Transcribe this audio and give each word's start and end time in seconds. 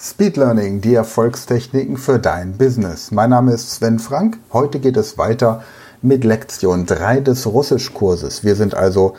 Speed 0.00 0.36
Learning, 0.36 0.80
die 0.80 0.94
Erfolgstechniken 0.94 1.96
für 1.96 2.20
dein 2.20 2.56
Business. 2.56 3.10
Mein 3.10 3.30
Name 3.30 3.52
ist 3.52 3.72
Sven 3.72 3.98
Frank. 3.98 4.38
Heute 4.52 4.78
geht 4.78 4.96
es 4.96 5.18
weiter 5.18 5.64
mit 6.02 6.22
Lektion 6.22 6.86
3 6.86 7.18
des 7.18 7.48
Russischkurses. 7.48 8.44
Wir 8.44 8.54
sind 8.54 8.74
also 8.74 9.14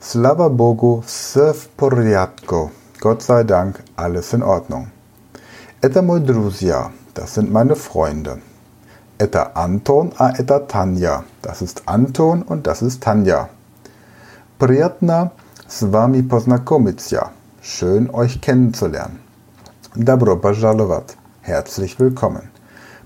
Slava 0.00 0.48
Bogu, 0.48 1.02
все 1.06 1.52
в 1.52 1.68
порядку. 1.76 2.70
Gott 3.00 3.22
sei 3.22 3.44
Dank, 3.44 3.82
alles 3.96 4.32
in 4.32 4.42
Ordnung. 4.42 4.88
Это 5.80 6.02
мой 6.02 6.20
друзья, 6.20 6.90
das 7.14 7.34
sind 7.34 7.50
meine 7.50 7.76
Freunde. 7.76 8.40
Это 9.18 9.52
Anton, 9.54 10.12
а 10.18 10.32
это 10.36 10.58
Tanja, 10.60 11.24
das 11.42 11.62
ist 11.62 11.82
Anton 11.86 12.42
und 12.42 12.66
das 12.66 12.82
ist 12.82 13.02
Tanja. 13.02 13.48
Приятно 14.58 15.32
с 15.68 15.82
вами 15.82 16.22
познакомиться. 16.22 17.30
Schön 17.62 18.10
euch 18.10 18.40
kennenzulernen. 18.40 19.20
Добро 19.94 20.36
пожаловать. 20.36 21.16
Herzlich 21.42 21.98
willkommen. 21.98 22.49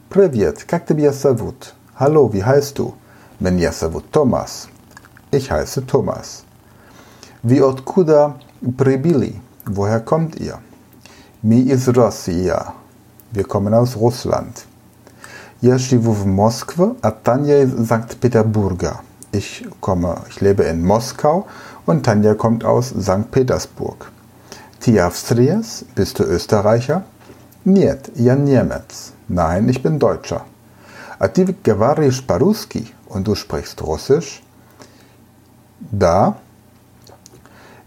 Привет, 0.08 0.64
как 0.64 0.86
тебя 0.86 1.12
зовут? 1.12 1.74
Hallo, 1.98 2.32
wie 2.32 2.42
heißt 2.42 2.78
du? 2.78 2.94
Меня 3.38 3.72
зовут 3.72 4.10
Thomas. 4.10 4.68
Ich 5.30 5.50
heiße 5.50 5.86
Thomas. 5.86 6.44
Wie 7.42 7.60
откуда 7.60 8.36
прибыли? 8.76 9.40
Woher 9.66 10.00
kommt 10.00 10.36
ihr? 10.36 10.58
Mi 11.42 11.60
из 11.60 11.88
Россия. 11.88 12.74
Wir 13.32 13.44
kommen 13.44 13.72
aus 13.72 13.96
Russland. 13.96 14.66
Я 15.60 15.78
живу 15.78 16.12
в 16.12 16.26
Москве, 16.26 16.96
а 17.02 17.10
Tanja 17.10 17.62
из 17.62 17.70
Sankt-Peterburger. 17.70 19.00
Ich 19.32 19.64
komme, 19.80 20.22
ich 20.28 20.40
lebe 20.40 20.64
in 20.64 20.84
Moskau 20.84 21.46
und 21.86 22.04
Tanja 22.04 22.34
kommt 22.34 22.64
aus 22.64 22.88
St. 22.88 23.30
Petersburg. 23.30 24.10
Ти 24.80 24.98
Австриец? 24.98 25.84
Bist 25.94 26.18
du 26.18 26.24
Österreicher? 26.24 27.04
Нет, 27.64 28.10
я 28.16 28.34
немец. 28.34 29.12
Nein, 29.28 29.68
ich 29.68 29.82
bin 29.82 29.98
Deutscher. 29.98 30.42
А 31.18 31.28
ты 31.28 31.54
говоришь 31.64 32.24
по-русски? 32.26 32.88
Und 33.08 33.24
du 33.24 33.34
sprichst 33.34 33.80
Russisch? 33.82 34.42
Да, 35.80 36.36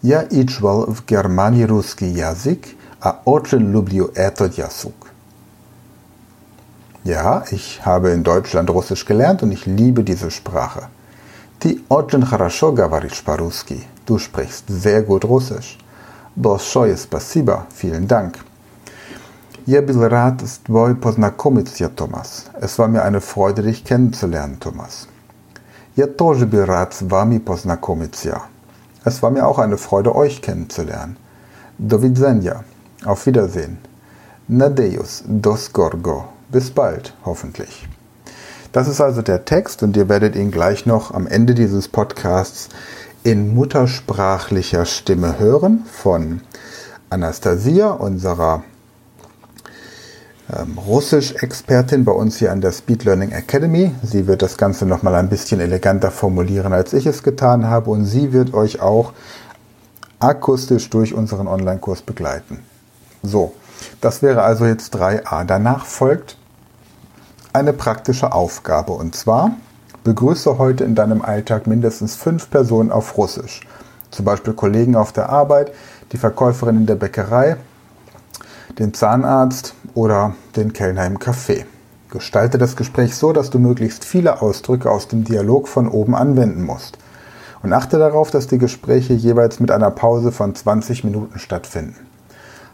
Я 0.03 0.27
изучал 0.29 0.85
в 0.87 1.05
Германии 1.05 1.63
русский 1.63 2.07
язык, 2.07 2.67
а 2.99 3.21
очень 3.23 3.71
люблю 3.71 4.11
этот 4.15 4.57
язык. 4.57 4.93
Ja, 7.05 7.45
ich 7.51 7.79
habe 7.85 8.11
in 8.11 8.21
Deutschland 8.21 8.69
Russisch 8.69 9.05
gelernt 9.05 9.43
und 9.43 9.53
ich 9.53 9.65
liebe 9.65 10.03
diese 10.03 10.29
Sprache. 10.29 10.89
Ты 11.59 11.79
очень 11.87 12.25
хорошо 12.25 12.73
говоришь 12.73 13.23
по-русски. 13.23 13.85
Du 14.05 14.19
sprichst 14.19 14.65
sehr 14.67 15.03
gut 15.03 15.23
Russisch. 15.23 15.77
Большое 16.35 16.97
спасибо. 16.97 17.65
Vielen 17.73 18.05
Dank. 18.05 18.39
Я 19.67 19.81
был 19.81 20.07
рад 20.07 20.41
с 20.41 20.57
тобой 20.57 20.95
познакомиться, 20.95 21.89
Thomas. 21.89 22.45
Es 22.59 22.77
war 22.77 22.89
mir 22.89 23.03
eine 23.03 23.21
Freude, 23.21 23.63
dich 23.63 23.85
kennenzulernen, 23.85 24.59
Thomas. 24.59 25.07
Я 25.95 26.07
тоже 26.07 26.45
был 26.45 26.65
рад 26.65 26.93
с 26.93 27.01
вами 27.01 27.37
познакомиться. 27.37 28.41
Es 29.05 29.21
war 29.21 29.31
mir 29.31 29.45
auch 29.45 29.59
eine 29.59 29.77
Freude, 29.77 30.15
euch 30.15 30.41
kennenzulernen. 30.41 31.17
Do 31.77 32.01
widzenia. 32.01 32.63
Auf 33.05 33.25
Wiedersehen. 33.25 33.77
Nadeus 34.47 35.23
dos 35.25 35.71
Gorgo. 35.71 36.25
Bis 36.49 36.69
bald, 36.69 37.13
hoffentlich. 37.23 37.87
Das 38.73 38.87
ist 38.87 38.99
also 38.99 39.21
der 39.21 39.45
Text 39.45 39.83
und 39.83 39.95
ihr 39.95 40.09
werdet 40.09 40.35
ihn 40.35 40.51
gleich 40.51 40.85
noch 40.85 41.13
am 41.13 41.27
Ende 41.27 41.53
dieses 41.53 41.87
Podcasts 41.87 42.69
in 43.23 43.53
muttersprachlicher 43.53 44.85
Stimme 44.85 45.39
hören 45.39 45.85
von 45.89 46.41
Anastasia, 47.09 47.91
unserer 47.91 48.55
ähm, 48.55 48.63
Russisch-Expertin 50.86 52.06
bei 52.06 52.12
uns 52.12 52.38
hier 52.38 52.52
an 52.52 52.62
der 52.62 52.72
Speed 52.72 53.04
Learning 53.04 53.32
Academy. 53.32 53.94
Sie 54.02 54.26
wird 54.26 54.40
das 54.40 54.56
Ganze 54.56 54.86
nochmal 54.86 55.14
ein 55.16 55.28
bisschen 55.28 55.60
eleganter 55.60 56.10
formulieren, 56.10 56.72
als 56.72 56.94
ich 56.94 57.04
es 57.04 57.22
getan 57.22 57.66
habe. 57.66 57.90
Und 57.90 58.06
sie 58.06 58.32
wird 58.32 58.54
euch 58.54 58.80
auch 58.80 59.12
akustisch 60.20 60.88
durch 60.88 61.12
unseren 61.12 61.48
Online-Kurs 61.48 62.00
begleiten. 62.00 62.60
So, 63.22 63.52
das 64.00 64.22
wäre 64.22 64.42
also 64.42 64.64
jetzt 64.64 64.96
3a. 64.96 65.44
Danach 65.44 65.84
folgt 65.84 66.38
eine 67.52 67.74
praktische 67.74 68.32
Aufgabe. 68.32 68.92
Und 68.92 69.14
zwar 69.14 69.50
begrüße 70.02 70.56
heute 70.56 70.82
in 70.84 70.94
deinem 70.94 71.20
Alltag 71.20 71.66
mindestens 71.66 72.16
fünf 72.16 72.48
Personen 72.48 72.90
auf 72.90 73.18
Russisch. 73.18 73.60
Zum 74.10 74.24
Beispiel 74.24 74.54
Kollegen 74.54 74.96
auf 74.96 75.12
der 75.12 75.28
Arbeit, 75.28 75.72
die 76.12 76.16
Verkäuferin 76.16 76.78
in 76.78 76.86
der 76.86 76.94
Bäckerei, 76.94 77.58
den 78.78 78.94
Zahnarzt 78.94 79.74
oder 79.94 80.34
den 80.56 80.72
Kellner 80.72 81.06
im 81.06 81.18
Café. 81.18 81.64
Gestalte 82.10 82.58
das 82.58 82.76
Gespräch 82.76 83.16
so, 83.16 83.32
dass 83.32 83.50
du 83.50 83.58
möglichst 83.58 84.04
viele 84.04 84.40
Ausdrücke 84.40 84.90
aus 84.90 85.08
dem 85.08 85.24
Dialog 85.24 85.68
von 85.68 85.88
oben 85.88 86.14
anwenden 86.14 86.62
musst. 86.62 86.98
Und 87.62 87.72
achte 87.72 87.98
darauf, 87.98 88.30
dass 88.30 88.46
die 88.46 88.58
Gespräche 88.58 89.12
jeweils 89.14 89.60
mit 89.60 89.70
einer 89.70 89.90
Pause 89.90 90.32
von 90.32 90.54
20 90.54 91.04
Minuten 91.04 91.38
stattfinden. 91.38 91.96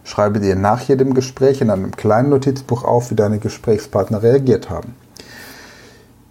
Schreibe 0.04 0.38
dir 0.38 0.54
nach 0.54 0.82
jedem 0.82 1.14
Gespräch 1.14 1.62
in 1.62 1.70
einem 1.70 1.90
kleinen 1.92 2.28
Notizbuch 2.28 2.84
auf, 2.84 3.10
wie 3.10 3.14
deine 3.14 3.38
Gesprächspartner 3.38 4.22
reagiert 4.22 4.68
haben. 4.68 4.94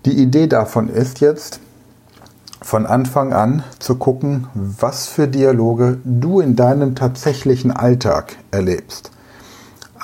Die 0.05 0.21
Idee 0.21 0.47
davon 0.47 0.89
ist 0.89 1.19
jetzt, 1.19 1.59
von 2.61 2.85
Anfang 2.85 3.33
an 3.33 3.63
zu 3.79 3.95
gucken, 3.95 4.47
was 4.53 5.07
für 5.07 5.27
Dialoge 5.27 5.97
du 6.05 6.39
in 6.39 6.55
deinem 6.55 6.95
tatsächlichen 6.95 7.71
Alltag 7.71 8.37
erlebst. 8.51 9.11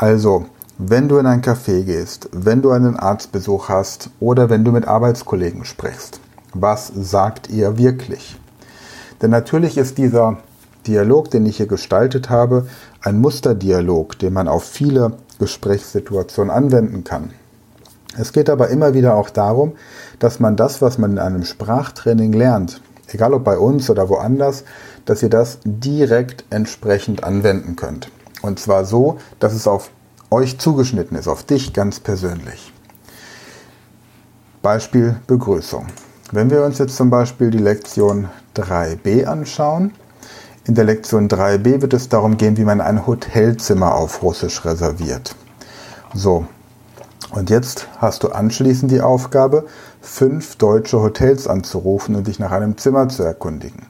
Also, 0.02 0.46
wenn 0.78 1.10
du 1.10 1.18
in 1.18 1.26
ein 1.26 1.42
Café 1.42 1.84
gehst, 1.84 2.30
wenn 2.32 2.62
du 2.62 2.72
einen 2.72 2.96
Arztbesuch 2.96 3.68
hast 3.68 4.12
oder 4.22 4.50
wenn 4.50 4.64
du 4.64 4.72
mit 4.72 4.88
Arbeitskollegen 4.88 5.66
sprichst, 5.66 6.22
was 6.54 6.90
sagt 6.96 7.50
ihr 7.50 7.78
wirklich? 7.78 8.40
Denn 9.22 9.30
natürlich 9.30 9.78
ist 9.78 9.98
dieser 9.98 10.38
Dialog, 10.88 11.30
den 11.32 11.46
ich 11.46 11.58
hier 11.58 11.68
gestaltet 11.68 12.30
habe, 12.30 12.66
ein 13.02 13.20
Musterdialog, 13.20 14.18
den 14.18 14.32
man 14.32 14.48
auf 14.48 14.64
viele 14.64 15.18
Gesprächssituation 15.38 16.50
anwenden 16.50 17.04
kann. 17.04 17.32
Es 18.18 18.32
geht 18.32 18.50
aber 18.50 18.70
immer 18.70 18.94
wieder 18.94 19.16
auch 19.16 19.30
darum, 19.30 19.74
dass 20.20 20.40
man 20.40 20.56
das, 20.56 20.82
was 20.82 20.98
man 20.98 21.12
in 21.12 21.20
einem 21.20 21.44
Sprachtraining 21.44 22.32
lernt, 22.32 22.80
egal 23.10 23.34
ob 23.34 23.44
bei 23.44 23.58
uns 23.58 23.90
oder 23.90 24.08
woanders, 24.08 24.64
dass 25.04 25.22
ihr 25.24 25.30
das 25.30 25.60
direkt 25.66 26.46
entsprechend 26.52 27.26
anwenden 27.26 27.76
könnt. 27.76 28.10
Und 28.42 28.60
zwar 28.60 28.86
so, 28.86 29.18
dass 29.40 29.54
es 29.54 29.68
auf 29.68 29.92
euch 30.32 30.60
zugeschnitten 30.60 31.18
ist, 31.18 31.28
auf 31.28 31.44
dich 31.44 31.74
ganz 31.74 32.00
persönlich. 32.00 32.72
Beispiel 34.62 35.20
Begrüßung. 35.28 35.88
Wenn 36.32 36.50
wir 36.50 36.64
uns 36.64 36.78
jetzt 36.78 36.96
zum 36.96 37.10
Beispiel 37.10 37.50
die 37.50 37.58
Lektion 37.58 38.30
3b 38.56 39.26
anschauen, 39.26 39.94
in 40.66 40.76
der 40.76 40.86
Lektion 40.86 41.28
3b 41.28 41.82
wird 41.82 41.94
es 41.94 42.10
darum 42.10 42.38
gehen, 42.38 42.58
wie 42.58 42.66
man 42.66 42.82
ein 42.82 43.08
Hotelzimmer 43.08 43.96
auf 43.96 44.22
Russisch 44.22 44.66
reserviert. 44.66 45.36
So, 46.14 46.46
und 47.32 47.50
jetzt 47.50 47.88
hast 47.98 48.24
du 48.24 48.30
anschließend 48.30 48.92
die 48.92 49.02
Aufgabe, 49.02 49.66
fünf 50.02 50.56
deutsche 50.56 51.00
Hotels 51.00 51.48
anzurufen 51.48 52.16
und 52.16 52.28
dich 52.28 52.40
nach 52.40 52.52
einem 52.52 52.78
Zimmer 52.78 53.08
zu 53.10 53.24
erkundigen. 53.24 53.86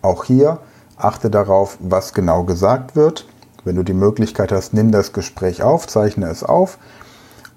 Auch 0.00 0.24
hier 0.24 0.58
achte 0.96 1.30
darauf, 1.30 1.76
was 1.80 2.14
genau 2.14 2.44
gesagt 2.44 2.94
wird. 2.94 3.26
Wenn 3.64 3.76
du 3.76 3.82
die 3.82 3.94
Möglichkeit 3.94 4.52
hast, 4.52 4.74
nimm 4.74 4.92
das 4.92 5.12
Gespräch 5.12 5.62
auf, 5.62 5.86
zeichne 5.86 6.28
es 6.28 6.42
auf 6.42 6.78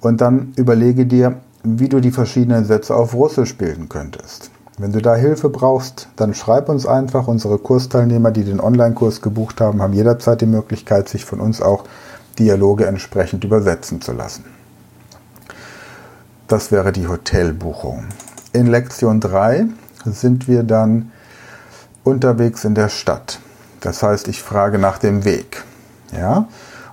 und 0.01 0.21
dann 0.21 0.53
überlege 0.55 1.05
dir, 1.05 1.35
wie 1.63 1.89
du 1.89 1.99
die 1.99 2.11
verschiedenen 2.11 2.65
Sätze 2.65 2.95
auf 2.95 3.13
Russisch 3.13 3.55
bilden 3.55 3.87
könntest. 3.87 4.51
Wenn 4.77 4.93
du 4.93 5.01
da 5.01 5.15
Hilfe 5.15 5.49
brauchst, 5.49 6.07
dann 6.15 6.33
schreib 6.33 6.67
uns 6.69 6.87
einfach. 6.87 7.27
Unsere 7.27 7.59
Kursteilnehmer, 7.59 8.31
die 8.31 8.43
den 8.43 8.59
Online-Kurs 8.59 9.21
gebucht 9.21 9.61
haben, 9.61 9.81
haben 9.81 9.93
jederzeit 9.93 10.41
die 10.41 10.47
Möglichkeit, 10.47 11.07
sich 11.07 11.23
von 11.23 11.39
uns 11.39 11.61
auch 11.61 11.83
Dialoge 12.39 12.87
entsprechend 12.87 13.43
übersetzen 13.43 14.01
zu 14.01 14.13
lassen. 14.13 14.45
Das 16.47 16.71
wäre 16.71 16.91
die 16.91 17.07
Hotelbuchung. 17.07 18.05
In 18.53 18.67
Lektion 18.67 19.19
3 19.19 19.67
sind 20.03 20.47
wir 20.47 20.63
dann 20.63 21.11
unterwegs 22.03 22.65
in 22.65 22.73
der 22.73 22.89
Stadt. 22.89 23.39
Das 23.81 24.01
heißt, 24.01 24.27
ich 24.27 24.41
frage 24.41 24.79
nach 24.79 24.97
dem 24.97 25.25
Weg. 25.25 25.63
Ja? 26.11 26.47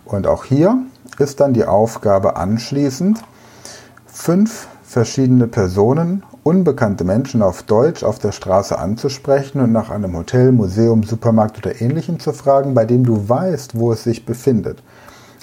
Und 0.05 0.27
auch 0.27 0.45
hier 0.45 0.79
ist 1.19 1.41
dann 1.41 1.53
die 1.53 1.65
Aufgabe 1.65 2.37
anschließend, 2.37 3.23
fünf 4.07 4.69
verschiedene 4.85 5.47
Personen, 5.47 6.23
unbekannte 6.43 7.05
Menschen 7.05 7.43
auf 7.43 7.63
Deutsch 7.63 8.03
auf 8.03 8.19
der 8.19 8.33
Straße 8.33 8.79
anzusprechen 8.79 9.61
und 9.61 9.71
nach 9.71 9.91
einem 9.91 10.17
Hotel, 10.17 10.51
Museum, 10.51 11.03
Supermarkt 11.03 11.59
oder 11.59 11.81
ähnlichem 11.81 12.19
zu 12.21 12.33
fragen, 12.33 12.73
bei 12.73 12.87
dem 12.87 13.05
du 13.05 13.29
weißt, 13.29 13.79
wo 13.79 13.93
es 13.93 14.05
sich 14.05 14.25
befindet. 14.25 14.83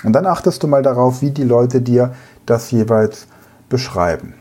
Und 0.03 0.13
dann 0.13 0.25
achtest 0.25 0.63
du 0.63 0.67
mal 0.67 0.81
darauf, 0.81 1.21
wie 1.21 1.31
die 1.31 1.43
Leute 1.43 1.81
dir 1.81 2.13
das 2.45 2.71
jeweils 2.71 3.27
beschreiben. 3.69 4.33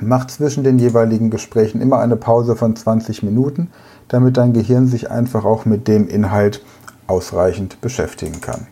Mach 0.00 0.26
zwischen 0.26 0.64
den 0.64 0.78
jeweiligen 0.78 1.30
Gesprächen 1.30 1.80
immer 1.80 1.98
eine 1.98 2.16
Pause 2.16 2.56
von 2.56 2.74
20 2.74 3.22
Minuten, 3.22 3.70
damit 4.08 4.36
dein 4.36 4.52
Gehirn 4.52 4.86
sich 4.86 5.10
einfach 5.10 5.44
auch 5.44 5.64
mit 5.64 5.88
dem 5.88 6.08
Inhalt 6.08 6.64
ausreichend 7.06 7.80
beschäftigen 7.80 8.40
kann. 8.40 8.66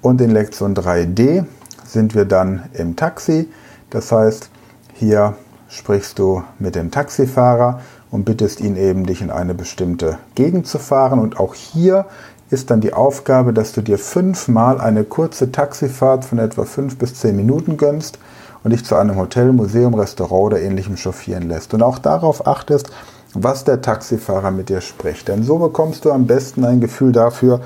Und 0.00 0.20
in 0.20 0.30
Lektion 0.30 0.74
3d 0.74 1.44
sind 1.84 2.14
wir 2.14 2.24
dann 2.24 2.64
im 2.72 2.96
Taxi. 2.96 3.48
Das 3.90 4.10
heißt, 4.10 4.50
hier 4.94 5.36
sprichst 5.68 6.18
du 6.18 6.42
mit 6.58 6.74
dem 6.74 6.90
Taxifahrer 6.90 7.80
und 8.10 8.24
bittest 8.24 8.60
ihn 8.60 8.76
eben, 8.76 9.06
dich 9.06 9.22
in 9.22 9.30
eine 9.30 9.54
bestimmte 9.54 10.18
Gegend 10.34 10.66
zu 10.66 10.78
fahren. 10.78 11.18
Und 11.18 11.38
auch 11.40 11.54
hier 11.54 12.06
ist 12.50 12.70
dann 12.70 12.80
die 12.80 12.92
Aufgabe, 12.92 13.52
dass 13.52 13.72
du 13.72 13.80
dir 13.80 13.98
fünfmal 13.98 14.80
eine 14.80 15.04
kurze 15.04 15.50
Taxifahrt 15.50 16.24
von 16.24 16.38
etwa 16.38 16.64
fünf 16.64 16.98
bis 16.98 17.14
zehn 17.14 17.34
Minuten 17.36 17.78
gönnst 17.78 18.18
und 18.62 18.72
dich 18.72 18.84
zu 18.84 18.96
einem 18.96 19.16
Hotel, 19.16 19.52
Museum, 19.52 19.94
Restaurant 19.94 20.44
oder 20.44 20.60
ähnlichem 20.60 20.96
chauffieren 20.96 21.48
lässt. 21.48 21.72
Und 21.72 21.82
auch 21.82 21.98
darauf 21.98 22.46
achtest, 22.46 22.90
was 23.34 23.64
der 23.64 23.80
Taxifahrer 23.80 24.50
mit 24.50 24.68
dir 24.68 24.80
spricht. 24.80 25.28
Denn 25.28 25.42
so 25.42 25.58
bekommst 25.58 26.04
du 26.04 26.12
am 26.12 26.26
besten 26.26 26.64
ein 26.64 26.80
Gefühl 26.80 27.12
dafür, 27.12 27.60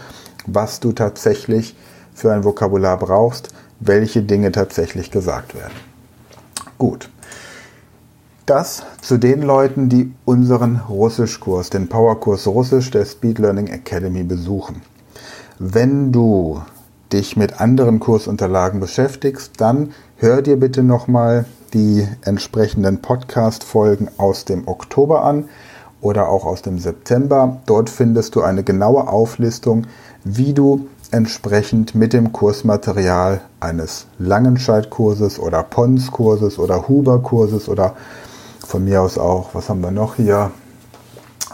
was 0.46 0.80
du 0.80 0.92
tatsächlich 0.92 1.76
für 2.14 2.32
ein 2.32 2.44
Vokabular 2.44 2.98
brauchst, 2.98 3.48
welche 3.80 4.22
Dinge 4.22 4.52
tatsächlich 4.52 5.10
gesagt 5.10 5.54
werden. 5.54 5.74
Gut. 6.78 7.10
Das 8.46 8.84
zu 9.00 9.18
den 9.18 9.42
Leuten, 9.42 9.88
die 9.88 10.14
unseren 10.24 10.76
Russischkurs, 10.88 11.70
den 11.70 11.88
Powerkurs 11.88 12.46
Russisch 12.46 12.92
der 12.92 13.04
Speed 13.04 13.40
Learning 13.40 13.66
Academy 13.66 14.22
besuchen. 14.22 14.82
Wenn 15.58 16.12
du 16.12 16.62
dich 17.12 17.36
mit 17.36 17.60
anderen 17.60 17.98
Kursunterlagen 17.98 18.78
beschäftigst, 18.78 19.52
dann 19.58 19.92
hör 20.16 20.42
dir 20.42 20.58
bitte 20.58 20.82
nochmal 20.82 21.44
die 21.74 22.06
entsprechenden 22.22 23.02
Podcast-Folgen 23.02 24.08
aus 24.16 24.44
dem 24.44 24.66
Oktober 24.68 25.24
an 25.24 25.48
oder 26.00 26.28
auch 26.28 26.44
aus 26.44 26.62
dem 26.62 26.78
September. 26.78 27.60
Dort 27.66 27.90
findest 27.90 28.34
du 28.34 28.42
eine 28.42 28.62
genaue 28.62 29.08
Auflistung, 29.08 29.86
wie 30.24 30.52
du 30.52 30.88
entsprechend 31.10 31.94
mit 31.94 32.12
dem 32.12 32.32
Kursmaterial 32.32 33.40
eines 33.60 34.06
Langenscheid-Kurses 34.18 35.38
oder 35.38 35.62
Pons-Kurses 35.62 36.58
oder 36.58 36.88
Huber-Kurses 36.88 37.68
oder 37.68 37.94
von 38.66 38.84
mir 38.84 39.02
aus 39.02 39.16
auch, 39.16 39.54
was 39.54 39.68
haben 39.68 39.80
wir 39.80 39.92
noch 39.92 40.16
hier? 40.16 40.50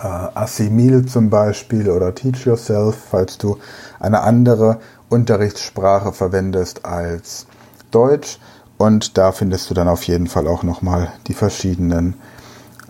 Äh, 0.03 0.07
Assimil 0.07 1.07
zum 1.07 1.31
Beispiel 1.31 1.91
oder 1.91 2.15
Teach 2.15 2.47
Yourself, 2.47 2.97
falls 3.11 3.39
du 3.39 3.59
eine 4.01 4.23
andere 4.23 4.81
Unterrichtssprache 5.09 6.13
verwendest 6.13 6.85
als 6.85 7.47
Deutsch. 7.91 8.39
Und 8.83 9.17
da 9.17 9.31
findest 9.31 9.71
du 9.71 9.75
dann 9.75 9.87
auf 9.87 10.03
jeden 10.09 10.27
Fall 10.27 10.49
auch 10.49 10.65
nochmal 10.65 11.13
die 11.29 11.35
verschiedenen 11.35 12.15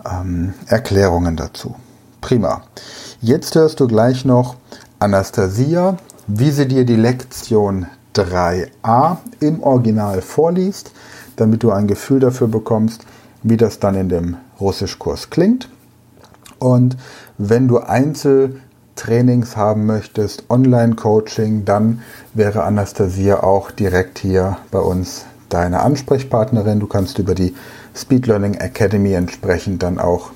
ähm, 0.03 0.55
Erklärungen 0.65 1.35
dazu. 1.35 1.75
Prima. 2.19 2.63
Jetzt 3.21 3.53
hörst 3.53 3.79
du 3.79 3.87
gleich 3.87 4.25
noch 4.25 4.55
Anastasia, 4.97 5.97
wie 6.25 6.49
sie 6.49 6.67
dir 6.67 6.83
die 6.83 6.95
Lektion 6.95 7.85
3a 8.15 9.17
im 9.39 9.61
Original 9.61 10.23
vorliest, 10.23 10.93
damit 11.35 11.61
du 11.61 11.69
ein 11.69 11.85
Gefühl 11.85 12.19
dafür 12.19 12.47
bekommst, 12.47 13.05
wie 13.43 13.57
das 13.57 13.77
dann 13.77 13.93
in 13.93 14.09
dem 14.09 14.37
Russischkurs 14.59 15.29
klingt. 15.29 15.69
Und 16.57 16.97
wenn 17.37 17.67
du 17.67 17.77
Einzel 17.77 18.61
Trainings 18.95 19.57
haben 19.57 19.85
möchtest, 19.85 20.49
Online-Coaching, 20.49 21.65
dann 21.65 22.01
wäre 22.33 22.63
Anastasia 22.63 23.43
auch 23.43 23.69
direkt 23.69 24.17
hier 24.17 24.57
bei 24.71 24.79
uns 24.79 25.25
deine 25.53 25.81
Ansprechpartnerin. 25.81 26.79
Du 26.79 26.87
kannst 26.87 27.19
über 27.19 27.35
die 27.35 27.55
Speed 27.95 28.27
Learning 28.27 28.55
Academy 28.55 29.13
entsprechend 29.13 29.83
dann 29.83 29.99
auch 29.99 30.31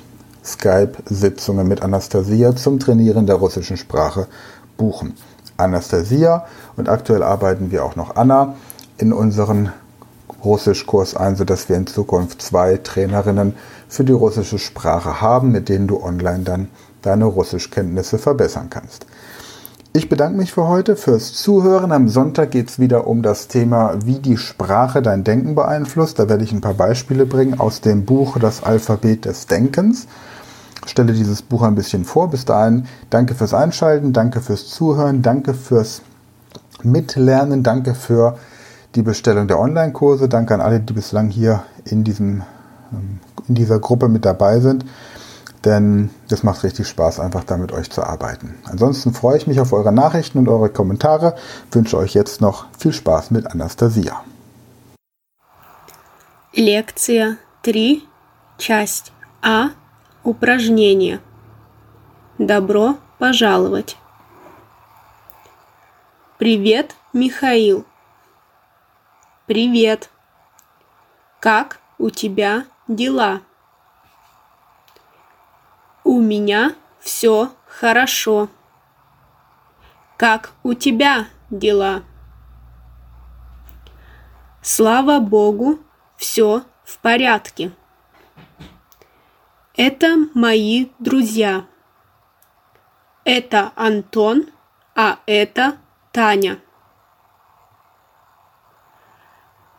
Skype-Sitzungen 0.46 1.68
mit 1.68 1.82
Anastasia 1.82 2.56
zum 2.56 2.80
Trainieren 2.80 3.25
der 3.25 3.36
russischen 3.36 3.77
Sprache 3.77 4.27
buchen. 4.77 5.15
Anastasia 5.58 6.46
und 6.75 6.88
aktuell 6.88 7.24
arbeiten 7.24 7.72
wir 7.72 7.84
auch 7.84 7.96
noch 7.96 8.15
Anna 8.15 8.56
in 8.98 9.12
unseren 9.12 9.72
Russischkurs 10.44 11.15
ein, 11.15 11.36
sodass 11.36 11.68
wir 11.68 11.75
in 11.75 11.88
Zukunft 11.88 12.41
zwei 12.41 12.77
Trainerinnen 12.77 13.56
für 13.89 14.03
die 14.03 14.13
russische 14.13 14.60
Sprache 14.60 15.20
haben, 15.20 15.51
mit 15.51 15.68
denen 15.68 15.88
du 15.88 16.01
online 16.01 16.44
dann 16.44 16.70
deine 17.01 17.25
Russischkenntnisse 17.25 18.20
verbessern 18.20 18.68
kannst. 18.70 19.08
Ich 19.98 20.10
bedanke 20.10 20.38
mich 20.38 20.54
für 20.54 20.68
heute 20.68 20.96
fürs 20.96 21.34
Zuhören. 21.34 21.92
Am 21.92 22.08
Sonntag 22.08 22.51
geht 22.51 22.70
es 22.70 22.77
wieder 22.77 23.08
um 23.08 23.24
das 23.24 23.48
Thema, 23.48 23.96
wie 24.06 24.20
die 24.20 24.38
Sprache 24.38 25.01
dein 25.01 25.24
Denken 25.24 25.56
beeinflusst. 25.56 26.20
Da 26.20 26.30
werde 26.30 26.44
ich 26.44 26.51
ein 26.51 26.62
paar 26.62 26.75
Beispiele 26.75 27.25
bringen 27.25 27.60
aus 27.60 27.82
dem 27.82 28.06
Buch 28.06 28.38
Das 28.38 28.62
Alphabet 28.62 29.25
des 29.25 29.48
Denkens. 29.48 30.06
Ich 30.86 30.92
stelle 30.92 31.13
dieses 31.13 31.42
Buch 31.42 31.63
ein 31.63 31.74
bisschen 31.74 32.06
vor. 32.06 32.30
Bis 32.30 32.46
dahin, 32.46 32.86
danke 33.10 33.34
fürs 33.34 33.56
Einschalten, 33.56 34.13
danke 34.13 34.39
fürs 34.42 34.68
Zuhören, 34.68 35.24
danke 35.24 35.56
fürs 35.56 36.04
Mitlernen, 36.84 37.63
danke 37.63 37.96
für 37.96 38.38
die 38.94 39.01
Bestellung 39.01 39.48
der 39.48 39.58
Online-Kurse, 39.58 40.30
danke 40.30 40.54
an 40.54 40.62
alle, 40.62 40.80
die 40.80 40.94
bislang 40.94 41.30
hier 41.32 41.63
in, 41.86 42.04
diesem, 42.04 42.44
ähm, 42.94 43.18
in 43.48 43.56
dieser 43.56 43.80
Gruppe 43.80 44.10
mit 44.10 44.25
dabei 44.25 44.60
sind 44.60 44.86
denn 45.64 46.11
das 46.28 46.42
macht 46.42 46.64
richtig 46.64 46.88
Spaß, 46.88 47.21
einfach 47.21 47.45
da 47.45 47.57
mit 47.57 47.73
euch 47.73 47.90
zu 47.90 48.02
arbeiten. 48.02 48.57
Ansonsten 48.64 49.12
freue 49.12 49.37
ich 49.37 49.47
mich 49.47 49.61
auf 49.61 49.73
eure 49.73 49.92
Nachrichten 49.92 50.38
und 50.38 50.49
eure 50.49 50.71
Kommentare, 50.71 51.37
wünsche 51.71 51.97
euch 51.97 52.14
jetzt 52.14 52.40
noch 52.40 52.66
viel 52.78 52.92
Spaß 52.92 53.31
mit 53.31 53.47
Anastasia. 53.47 54.23
Лекция 56.54 57.37
3, 57.62 58.02
часть 58.59 59.12
А, 59.42 59.71
упражнение. 60.23 61.21
Добро 62.38 62.97
пожаловать. 63.19 63.97
Привет, 66.38 66.97
Михаил. 67.12 67.87
Привет. 69.47 70.11
Как 71.40 71.78
у 71.99 72.11
тебя 72.11 72.66
дела? 72.88 73.42
У 76.17 76.19
меня 76.19 76.74
все 77.00 77.51
хорошо. 77.67 78.50
Как 80.17 80.53
у 80.63 80.74
тебя 80.74 81.27
дела? 81.51 82.01
Слава 84.63 85.19
Богу, 85.19 85.77
все 86.15 86.63
в 86.83 86.97
порядке. 86.97 87.71
Это 89.75 90.15
мои 90.33 90.88
друзья. 90.97 91.67
Это 93.24 93.71
Антон, 93.75 94.50
а 94.95 95.19
это 95.27 95.77
Таня. 96.12 96.57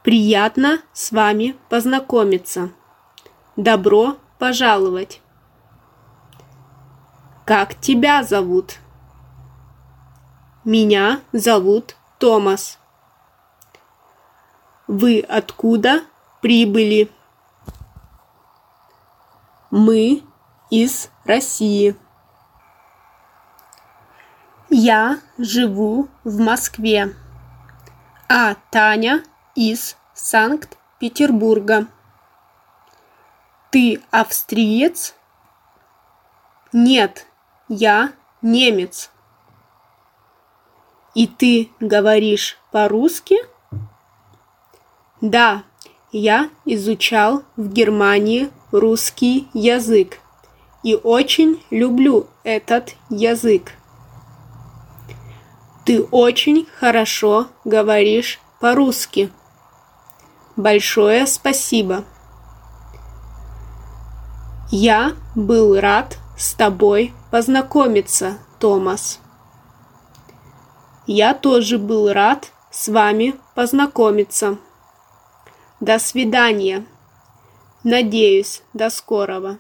Приятно 0.05 0.83
с 0.93 1.11
вами 1.11 1.57
познакомиться. 1.69 2.71
Добро 3.57 4.19
пожаловать. 4.39 5.21
Как 7.49 7.77
тебя 7.77 8.25
зовут? 8.25 8.77
Меня 10.65 11.23
зовут 11.33 11.97
Томас. 12.19 12.79
Вы 14.87 15.21
откуда 15.21 16.03
прибыли? 16.43 17.11
Мы 19.71 20.25
из 20.69 21.09
России. 21.25 21.97
Я 24.69 25.19
живу 25.39 26.11
в 26.25 26.39
Москве, 26.41 27.17
а 28.29 28.57
Таня 28.71 29.25
из 29.55 29.97
Санкт-Петербурга. 30.13 31.87
Ты 33.71 34.03
австриец? 34.11 35.15
Нет, 36.75 37.27
я 37.69 38.13
немец. 38.43 39.11
И 41.15 41.27
ты 41.27 41.71
говоришь 41.81 42.59
по-русски? 42.71 43.37
Да, 45.21 45.65
я 46.13 46.49
изучал 46.65 47.43
в 47.57 47.69
Германии 47.69 48.51
русский 48.71 49.49
язык 49.53 50.21
и 50.83 50.95
очень 50.95 51.63
люблю 51.71 52.29
этот 52.45 52.95
язык. 53.11 53.73
Ты 55.85 56.03
очень 56.03 56.67
хорошо 56.79 57.49
говоришь 57.65 58.41
по-русски. 58.61 59.33
Большое 60.57 61.27
спасибо. 61.27 62.05
Я 64.71 65.15
был 65.35 65.81
рад 65.81 66.19
с 66.39 66.55
тобой 66.55 67.13
познакомиться, 67.31 68.39
Томас. 68.61 69.21
Я 71.07 71.35
тоже 71.35 71.79
был 71.79 72.13
рад 72.13 72.53
с 72.71 72.89
вами 72.89 73.35
познакомиться. 73.55 74.59
До 75.81 75.99
свидания. 75.99 76.87
Надеюсь, 77.83 78.63
до 78.73 78.89
скорого. 78.89 79.59